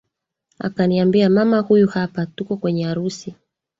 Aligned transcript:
akaniambia 0.59 1.29
mama 1.29 1.59
huyu 1.59 1.87
hapa 1.87 2.25
tuko 2.25 2.57
kwenye 2.57 2.87
arusi 2.87 3.35